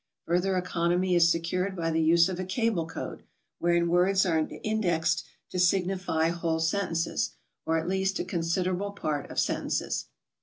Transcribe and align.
Further 0.25 0.57
economy 0.57 1.13
is 1.13 1.31
secured 1.31 1.75
by 1.75 1.91
the 1.91 2.01
use 2.01 2.27
of 2.27 2.39
a 2.39 2.43
cable 2.43 2.87
code, 2.87 3.21
wherein 3.59 3.87
words 3.87 4.25
are 4.25 4.47
indexed 4.63 5.27
to 5.51 5.59
signify 5.59 6.29
whole 6.29 6.57
sentences, 6.59 7.35
or 7.67 7.77
at 7.77 7.87
least 7.87 8.17
a 8.17 8.25
considerable 8.25 8.93
part 8.93 9.29
of 9.29 9.39
sentences. 9.39 10.07